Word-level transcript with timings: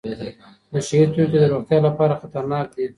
نشه 0.73 0.93
یې 0.99 1.05
توکي 1.13 1.25
د 1.41 1.45
روغتیا 1.51 1.77
لپاره 1.87 2.19
خطرناک 2.21 2.65
دي. 2.75 2.85